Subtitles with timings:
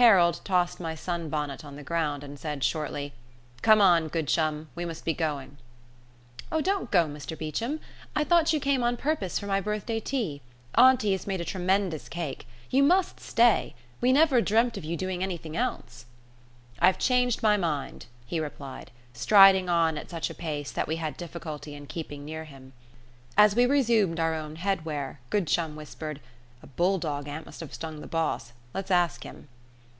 [0.00, 3.12] Harold tossed my sun bonnet on the ground, and said shortly,
[3.60, 5.58] "Come on, Goodchum, we must be going."
[6.50, 7.80] "Oh, don't go, Mr Beecham.
[8.16, 10.40] I thought you came on purpose for my birthday tea.
[10.74, 12.46] Auntie has made me a tremendous cake.
[12.70, 13.74] You must stay.
[14.00, 16.06] We never dreamt of you doing anything else."
[16.78, 21.14] "I've changed my mind," he replied, striding on at such a pace that we had
[21.18, 22.72] difficulty in keeping near him.
[23.36, 26.22] As we resumed our own head wear, Good churn whispered,
[26.62, 28.54] "A bulldog ant must have stung the boss.
[28.72, 29.48] Let's ask him."